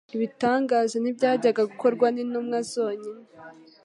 [0.15, 3.21] Ibitangaza ntibyajyaga gukorwa n'intumwa zonyine